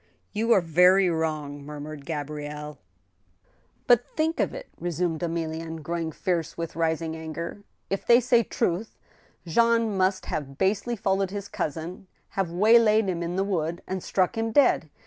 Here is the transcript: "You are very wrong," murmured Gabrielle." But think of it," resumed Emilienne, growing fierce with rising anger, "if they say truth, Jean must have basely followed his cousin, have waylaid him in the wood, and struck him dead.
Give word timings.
"You 0.33 0.51
are 0.53 0.61
very 0.61 1.11
wrong," 1.11 1.63
murmured 1.63 2.07
Gabrielle." 2.07 2.79
But 3.85 4.03
think 4.15 4.39
of 4.39 4.51
it," 4.51 4.67
resumed 4.79 5.21
Emilienne, 5.21 5.83
growing 5.83 6.11
fierce 6.11 6.57
with 6.57 6.75
rising 6.75 7.15
anger, 7.15 7.61
"if 7.87 8.07
they 8.07 8.19
say 8.19 8.41
truth, 8.41 8.97
Jean 9.45 9.95
must 9.95 10.25
have 10.25 10.57
basely 10.57 10.95
followed 10.95 11.29
his 11.29 11.47
cousin, 11.47 12.07
have 12.29 12.49
waylaid 12.49 13.09
him 13.09 13.21
in 13.21 13.35
the 13.35 13.43
wood, 13.43 13.83
and 13.87 14.01
struck 14.01 14.35
him 14.35 14.51
dead. 14.51 14.89